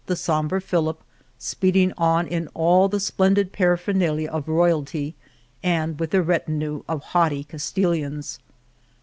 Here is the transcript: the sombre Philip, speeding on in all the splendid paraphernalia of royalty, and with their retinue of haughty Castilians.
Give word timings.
the 0.07 0.15
sombre 0.15 0.59
Philip, 0.59 0.99
speeding 1.37 1.93
on 1.95 2.25
in 2.25 2.47
all 2.55 2.89
the 2.89 2.99
splendid 2.99 3.51
paraphernalia 3.53 4.29
of 4.31 4.47
royalty, 4.47 5.13
and 5.61 5.99
with 5.99 6.09
their 6.09 6.23
retinue 6.23 6.81
of 6.89 7.03
haughty 7.03 7.43
Castilians. 7.43 8.39